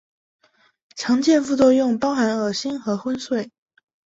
[0.95, 3.51] 常见副作用包含恶心和昏睡。